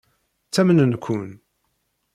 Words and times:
Ttamnen-ken. 0.47 1.29